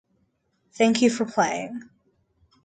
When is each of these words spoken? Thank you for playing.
Thank 0.71 1.03
you 1.03 1.11
for 1.11 1.25
playing. 1.25 1.83